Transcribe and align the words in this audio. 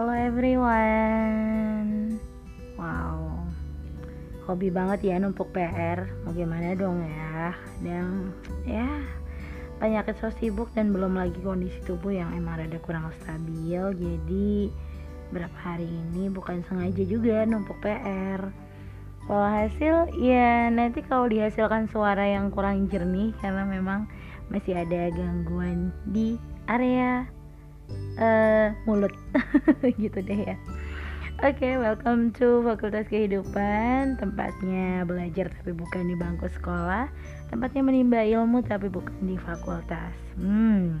Halo 0.00 0.16
everyone. 0.16 2.16
Wow. 2.80 3.44
Hobi 4.48 4.72
banget 4.72 5.12
ya 5.12 5.20
numpuk 5.20 5.52
PR 5.52 6.08
Mau 6.24 6.32
gimana 6.32 6.72
dong 6.72 7.04
ya? 7.04 7.52
Dan 7.84 8.32
ya 8.64 8.88
Penyakit 9.76 10.16
so 10.16 10.32
sibuk 10.32 10.72
dan 10.72 10.96
belum 10.96 11.20
lagi 11.20 11.36
kondisi 11.44 11.84
tubuh 11.84 12.16
yang 12.16 12.32
emang 12.32 12.64
rada 12.64 12.80
kurang 12.80 13.12
stabil. 13.20 13.76
Jadi 13.76 14.72
Berapa 15.36 15.58
hari 15.60 15.84
ini 15.84 16.32
bukan 16.32 16.64
sengaja 16.64 17.04
juga 17.04 17.44
numpuk 17.44 17.76
PR 17.84 18.40
Kalau 19.28 19.48
hasil 19.52 20.16
ya 20.16 20.72
nanti 20.72 21.04
kalau 21.04 21.28
dihasilkan 21.28 21.92
suara 21.92 22.24
yang 22.24 22.48
kurang 22.48 22.88
jernih 22.88 23.36
Karena 23.44 23.68
memang 23.68 24.08
masih 24.48 24.80
ada 24.80 25.12
gangguan 25.12 25.92
di 26.08 26.40
area 26.72 27.28
uh, 28.18 28.74
mulut. 28.84 29.12
Gitu 30.02 30.18
deh 30.20 30.40
ya. 30.54 30.56
Oke, 31.40 31.56
okay, 31.56 31.74
welcome 31.80 32.36
to 32.36 32.60
Fakultas 32.60 33.08
Kehidupan. 33.08 34.20
Tempatnya 34.20 35.08
belajar 35.08 35.48
tapi 35.48 35.72
bukan 35.72 36.04
di 36.04 36.12
bangku 36.12 36.52
sekolah. 36.52 37.08
Tempatnya 37.48 37.80
menimba 37.80 38.20
ilmu 38.20 38.60
tapi 38.60 38.92
bukan 38.92 39.16
di 39.24 39.40
fakultas. 39.40 40.12
Hmm, 40.36 41.00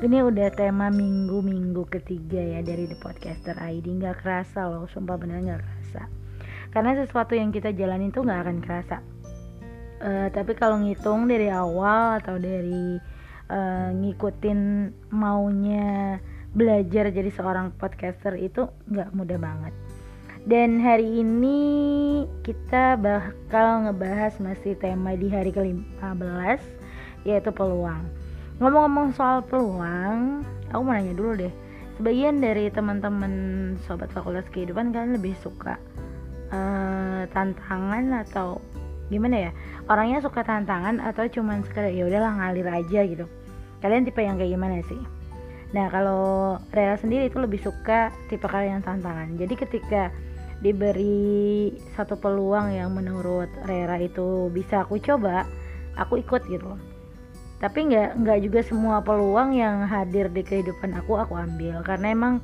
ini 0.00 0.18
udah 0.24 0.50
tema 0.56 0.88
minggu-minggu 0.88 1.84
ketiga 1.92 2.40
ya 2.40 2.64
dari 2.64 2.88
The 2.88 2.96
Podcaster 2.96 3.54
ID 3.60 4.00
Gak 4.00 4.24
kerasa 4.24 4.66
loh, 4.72 4.88
sumpah 4.88 5.20
bener 5.20 5.44
gak 5.44 5.60
kerasa. 5.60 6.08
Karena 6.72 6.96
sesuatu 6.96 7.36
yang 7.36 7.52
kita 7.52 7.76
jalanin 7.76 8.08
tuh 8.08 8.24
gak 8.24 8.48
akan 8.48 8.58
kerasa. 8.64 9.04
Uh, 10.02 10.32
Tapi 10.32 10.56
kalau 10.56 10.80
ngitung 10.82 11.28
dari 11.28 11.52
awal 11.52 12.18
atau 12.18 12.40
dari 12.40 12.98
uh, 13.52 13.88
ngikutin 13.92 14.60
maunya 15.12 16.18
belajar 16.52 17.12
jadi 17.12 17.30
seorang 17.32 17.72
podcaster 17.76 18.36
itu 18.40 18.68
nggak 18.88 19.12
mudah 19.12 19.38
banget. 19.40 19.74
Dan 20.42 20.82
hari 20.82 21.22
ini 21.22 21.60
kita 22.42 22.98
bakal 22.98 23.86
ngebahas 23.86 24.42
masih 24.42 24.74
tema 24.74 25.14
di 25.14 25.30
hari 25.30 25.54
ke-15 25.54 26.60
yaitu 27.22 27.54
peluang. 27.54 28.02
Ngomong-ngomong 28.58 29.14
soal 29.14 29.46
peluang 29.46 30.42
aku 30.74 30.82
mau 30.82 30.92
nanya 30.96 31.14
dulu 31.14 31.38
deh. 31.38 31.54
Sebagian 32.00 32.42
dari 32.42 32.72
teman-teman 32.72 33.32
sobat 33.86 34.10
fakultas 34.10 34.48
kehidupan 34.50 34.90
kan 34.90 35.14
lebih 35.14 35.36
suka 35.38 35.78
uh, 36.50 37.22
tantangan 37.30 38.26
atau 38.26 38.58
gimana 39.12 39.46
ya? 39.48 39.50
Orangnya 39.86 40.18
suka 40.24 40.42
tantangan 40.42 40.98
atau 40.98 41.22
cuman 41.30 41.62
sekedar 41.62 41.94
ya 41.94 42.08
udahlah 42.10 42.34
ngalir 42.34 42.66
aja 42.66 43.00
gitu 43.06 43.30
kalian 43.82 44.06
tipe 44.06 44.22
yang 44.22 44.38
kayak 44.38 44.54
gimana 44.54 44.78
sih? 44.86 45.02
Nah 45.72 45.88
kalau 45.88 46.56
Rera 46.70 46.96
sendiri 47.00 47.28
itu 47.28 47.40
lebih 47.40 47.60
suka 47.60 48.12
tipe 48.28 48.44
kalian 48.44 48.84
tantangan. 48.84 49.34
Jadi 49.36 49.54
ketika 49.56 50.12
diberi 50.62 51.74
satu 51.98 52.14
peluang 52.14 52.70
yang 52.70 52.94
menurut 52.94 53.50
Rera 53.66 53.98
itu 53.98 54.46
bisa 54.54 54.86
aku 54.86 55.02
coba 55.02 55.48
aku 55.98 56.22
ikut 56.22 56.46
gitu. 56.46 56.78
Tapi 57.58 57.78
nggak 57.90 58.22
nggak 58.22 58.38
juga 58.46 58.60
semua 58.62 59.02
peluang 59.02 59.54
yang 59.56 59.86
hadir 59.88 60.30
di 60.30 60.46
kehidupan 60.46 60.94
aku 60.94 61.18
aku 61.18 61.34
ambil. 61.34 61.82
Karena 61.82 62.14
emang 62.14 62.34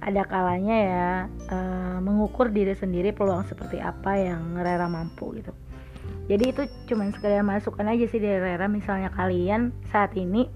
ada 0.00 0.22
kalanya 0.28 0.76
ya 0.76 1.08
uh, 1.50 1.98
mengukur 2.04 2.52
diri 2.52 2.76
sendiri 2.76 3.10
peluang 3.12 3.44
seperti 3.48 3.82
apa 3.82 4.14
yang 4.14 4.56
Rera 4.56 4.86
mampu 4.86 5.36
gitu. 5.36 5.52
Jadi 6.26 6.44
itu 6.50 6.62
cuman 6.90 7.10
sekedar 7.10 7.42
masukan 7.42 7.86
aja 7.86 8.04
sih 8.06 8.22
dari 8.22 8.38
Rera 8.38 8.66
misalnya 8.70 9.10
kalian 9.14 9.74
saat 9.90 10.14
ini 10.14 10.46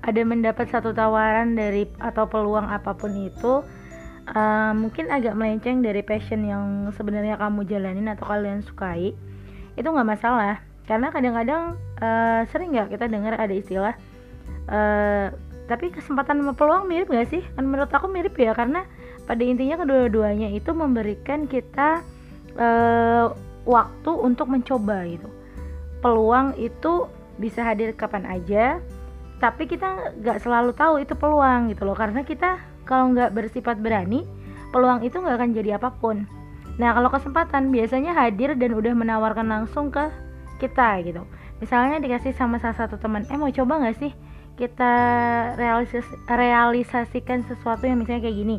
ada 0.00 0.20
mendapat 0.24 0.66
satu 0.72 0.96
tawaran 0.96 1.52
dari 1.56 1.84
atau 2.00 2.24
peluang 2.24 2.68
apa 2.68 2.96
pun 2.96 3.12
itu 3.12 3.60
uh, 4.32 4.72
mungkin 4.72 5.12
agak 5.12 5.36
melenceng 5.36 5.84
dari 5.84 6.00
passion 6.00 6.44
yang 6.44 6.88
sebenarnya 6.96 7.36
kamu 7.36 7.68
jalanin 7.68 8.08
atau 8.08 8.24
kalian 8.28 8.64
sukai 8.64 9.12
itu 9.76 9.86
nggak 9.86 10.08
masalah. 10.08 10.60
Karena 10.88 11.12
kadang-kadang 11.14 11.78
uh, 12.02 12.42
sering 12.50 12.74
nggak 12.74 12.96
kita 12.96 13.06
dengar 13.06 13.38
ada 13.38 13.54
istilah 13.54 13.94
uh, 14.66 15.30
tapi 15.70 15.94
kesempatan 15.94 16.42
sama 16.42 16.52
peluang 16.58 16.90
mirip 16.90 17.06
gak 17.14 17.30
sih? 17.30 17.46
Kan 17.54 17.70
menurut 17.70 17.94
aku 17.94 18.10
mirip 18.10 18.34
ya 18.34 18.50
karena 18.58 18.82
pada 19.22 19.38
intinya 19.46 19.78
kedua-duanya 19.78 20.50
itu 20.50 20.74
memberikan 20.74 21.46
kita 21.46 22.02
uh, 22.58 23.30
waktu 23.62 24.10
untuk 24.10 24.50
mencoba 24.50 25.06
gitu. 25.06 25.30
Peluang 26.02 26.58
itu 26.58 27.06
bisa 27.38 27.62
hadir 27.62 27.94
kapan 27.94 28.26
aja 28.26 28.82
tapi 29.40 29.64
kita 29.64 30.14
nggak 30.20 30.38
selalu 30.44 30.76
tahu 30.76 31.00
itu 31.00 31.16
peluang 31.16 31.72
gitu 31.72 31.88
loh. 31.88 31.96
Karena 31.96 32.22
kita 32.22 32.60
kalau 32.84 33.10
nggak 33.16 33.32
bersifat 33.32 33.80
berani 33.80 34.28
peluang 34.70 35.00
itu 35.02 35.16
nggak 35.16 35.36
akan 35.40 35.50
jadi 35.56 35.80
apa 35.80 35.90
pun. 35.96 36.28
Nah 36.76 36.92
kalau 36.92 37.08
kesempatan 37.08 37.72
biasanya 37.72 38.12
hadir 38.14 38.54
dan 38.54 38.76
udah 38.76 38.92
menawarkan 38.92 39.48
langsung 39.48 39.88
ke 39.88 40.12
kita 40.60 41.00
gitu. 41.02 41.24
Misalnya 41.58 41.98
dikasih 41.98 42.36
sama 42.36 42.60
salah 42.60 42.76
satu 42.76 43.00
teman 43.00 43.24
eh 43.32 43.36
mau 43.40 43.48
coba 43.48 43.80
nggak 43.80 43.96
sih 43.96 44.12
kita 44.60 44.92
realisas 45.56 46.04
realisasikan 46.28 47.40
sesuatu 47.48 47.88
yang 47.88 47.96
misalnya 47.96 48.28
kayak 48.28 48.36
gini? 48.36 48.56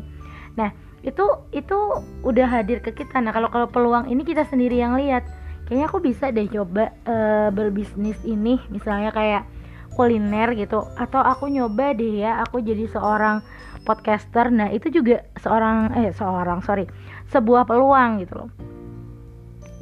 Nah 0.58 0.74
itu 1.06 1.22
itu 1.54 1.78
udah 2.26 2.46
hadir 2.50 2.82
ke 2.82 2.90
kita. 2.90 3.22
Nah 3.22 3.30
kalau 3.30 3.50
kalau 3.54 3.70
peluang 3.70 4.10
ini 4.10 4.26
kita 4.26 4.42
sendiri 4.46 4.82
yang 4.82 4.98
lihat 4.98 5.22
kayaknya 5.66 5.86
aku 5.86 5.98
bisa 6.02 6.34
deh 6.34 6.46
coba 6.50 6.90
uh, 7.06 7.54
berbisnis 7.54 8.18
ini. 8.26 8.58
Misalnya 8.70 9.14
kayak 9.14 9.46
kuliner 9.94 10.52
gitu. 10.56 10.88
Atau 10.96 11.20
aku 11.20 11.48
nyoba 11.48 11.92
deh 11.96 12.24
ya 12.24 12.42
aku 12.42 12.60
jadi 12.60 12.88
seorang 12.88 13.44
podcaster. 13.82 14.48
Nah 14.48 14.70
itu 14.70 14.88
juga 14.88 15.26
seorang 15.38 15.92
eh 15.98 16.10
seorang 16.14 16.62
sorry 16.62 16.86
sebuah 17.30 17.64
peluang 17.66 18.22
gitu 18.22 18.46
loh. 18.46 18.50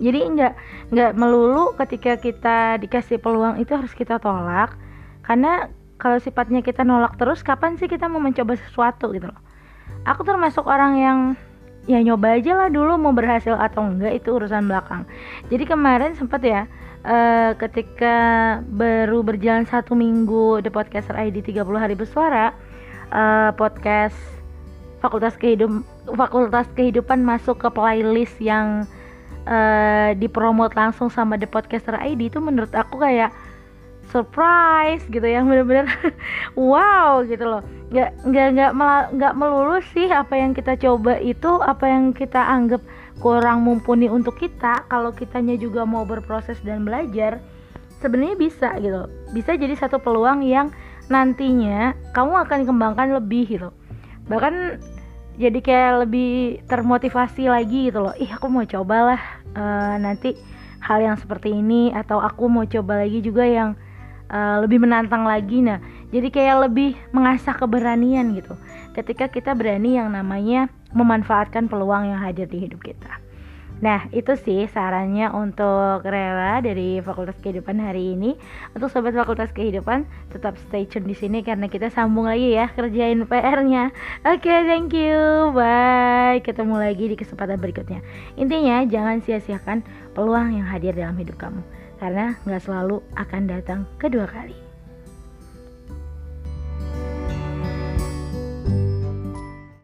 Jadi 0.01 0.21
nggak 0.33 0.53
nggak 0.97 1.13
melulu 1.13 1.77
ketika 1.77 2.17
kita 2.17 2.81
dikasih 2.81 3.21
peluang 3.21 3.61
itu 3.61 3.77
harus 3.77 3.93
kita 3.93 4.17
tolak. 4.17 4.75
Karena 5.21 5.69
kalau 6.01 6.17
sifatnya 6.17 6.65
kita 6.65 6.81
nolak 6.81 7.21
terus 7.21 7.45
kapan 7.45 7.77
sih 7.77 7.85
kita 7.85 8.09
mau 8.09 8.19
mencoba 8.25 8.57
sesuatu 8.57 9.13
gitu 9.13 9.29
loh? 9.29 9.41
Aku 10.09 10.25
termasuk 10.25 10.65
orang 10.65 10.93
yang 10.97 11.19
ya 11.89 12.01
nyoba 12.05 12.37
aja 12.37 12.53
lah 12.57 12.69
dulu 12.69 13.01
mau 13.01 13.15
berhasil 13.15 13.57
atau 13.57 13.89
enggak 13.89 14.21
itu 14.21 14.35
urusan 14.37 14.69
belakang. 14.69 15.09
Jadi 15.49 15.65
kemarin 15.65 16.13
sempat 16.19 16.45
ya 16.45 16.69
uh, 17.05 17.53
ketika 17.57 18.17
baru 18.69 19.25
berjalan 19.25 19.65
satu 19.65 19.97
minggu 19.97 20.61
The 20.61 20.73
Podcaster 20.73 21.17
ID 21.17 21.41
30 21.45 21.65
hari 21.77 21.95
bersuara 21.97 22.53
uh, 23.13 23.51
podcast 23.57 24.17
Fakultas 25.01 25.37
Kehidupan 25.41 25.85
Fakultas 26.17 26.69
Kehidupan 26.77 27.25
masuk 27.25 27.63
ke 27.63 27.69
playlist 27.73 28.37
yang 28.43 28.85
uh, 29.49 30.13
dipromot 30.17 30.73
langsung 30.77 31.09
sama 31.09 31.41
The 31.41 31.49
Podcaster 31.49 31.97
ID 31.97 32.29
itu 32.33 32.39
menurut 32.43 32.73
aku 32.77 33.01
kayak 33.01 33.33
surprise 34.11 35.03
gitu 35.09 35.25
ya 35.25 35.43
bener-bener. 35.49 35.87
Wow 36.59 37.25
gitu 37.27 37.47
loh. 37.47 37.63
Nggak 37.91 38.11
nggak 38.27 38.49
nggak 38.55 38.71
nggak 39.17 39.33
melulu 39.35 39.79
sih 39.95 40.07
apa 40.11 40.37
yang 40.37 40.53
kita 40.55 40.77
coba 40.79 41.19
itu 41.19 41.51
apa 41.63 41.87
yang 41.87 42.15
kita 42.15 42.39
anggap 42.39 42.83
kurang 43.23 43.63
mumpuni 43.65 44.11
untuk 44.11 44.37
kita. 44.37 44.85
Kalau 44.91 45.15
kitanya 45.15 45.57
juga 45.57 45.87
mau 45.87 46.05
berproses 46.05 46.59
dan 46.63 46.85
belajar 46.85 47.41
sebenarnya 48.03 48.37
bisa 48.37 48.69
gitu. 48.83 49.07
Bisa 49.33 49.55
jadi 49.55 49.75
satu 49.79 50.03
peluang 50.03 50.43
yang 50.43 50.75
nantinya 51.11 51.95
kamu 52.15 52.47
akan 52.47 52.61
kembangkan 52.67 53.09
lebih 53.19 53.47
gitu. 53.47 53.69
Bahkan 54.31 54.79
jadi 55.41 55.59
kayak 55.65 55.93
lebih 56.07 56.61
termotivasi 56.69 57.49
lagi 57.49 57.89
gitu 57.89 58.05
loh. 58.05 58.15
Ih 58.19 58.29
aku 58.31 58.47
mau 58.47 58.63
cobalah 58.63 59.41
uh, 59.57 59.97
nanti 59.97 60.37
hal 60.81 61.01
yang 61.01 61.17
seperti 61.21 61.53
ini 61.53 61.93
atau 61.93 62.19
aku 62.21 62.49
mau 62.49 62.65
coba 62.65 63.05
lagi 63.05 63.21
juga 63.21 63.45
yang 63.45 63.77
uh, 64.31 64.63
lebih 64.65 64.81
menantang 64.81 65.27
lagi. 65.27 65.61
Nah 65.61 65.83
jadi 66.15 66.31
kayak 66.31 66.57
lebih 66.71 66.97
mengasah 67.11 67.55
keberanian 67.59 68.33
gitu. 68.39 68.55
Ketika 68.95 69.31
kita 69.31 69.53
berani 69.55 69.99
yang 69.99 70.11
namanya 70.11 70.71
memanfaatkan 70.95 71.71
peluang 71.71 72.11
yang 72.11 72.19
hadir 72.19 72.51
di 72.51 72.67
hidup 72.67 72.83
kita 72.83 73.30
Nah, 73.81 74.13
itu 74.13 74.37
sih 74.37 74.69
sarannya 74.69 75.33
untuk 75.33 76.05
Rela 76.05 76.61
dari 76.61 77.01
Fakultas 77.01 77.41
Kehidupan 77.41 77.81
hari 77.81 78.13
ini. 78.13 78.37
Untuk 78.77 78.93
sobat 78.93 79.17
Fakultas 79.17 79.51
Kehidupan, 79.57 80.05
tetap 80.29 80.61
stay 80.69 80.85
tune 80.85 81.09
di 81.09 81.17
sini 81.17 81.41
karena 81.41 81.65
kita 81.65 81.89
sambung 81.89 82.29
lagi 82.29 82.53
ya 82.53 82.69
kerjain 82.77 83.25
PR-nya. 83.25 83.89
Oke, 84.29 84.53
okay, 84.53 84.59
thank 84.69 84.93
you. 84.93 85.51
Bye. 85.57 86.45
Ketemu 86.45 86.77
lagi 86.77 87.05
di 87.09 87.17
kesempatan 87.17 87.57
berikutnya. 87.57 88.05
Intinya, 88.37 88.85
jangan 88.85 89.25
sia-siakan 89.25 89.81
peluang 90.13 90.61
yang 90.61 90.69
hadir 90.69 90.93
dalam 90.93 91.17
hidup 91.17 91.41
kamu 91.41 91.65
karena 92.01 92.33
nggak 92.49 92.65
selalu 92.65 93.05
akan 93.17 93.43
datang 93.45 93.81
kedua 94.01 94.25
kali. 94.25 94.70